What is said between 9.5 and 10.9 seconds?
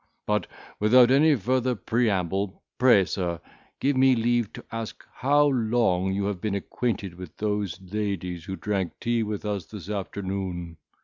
this afternoon.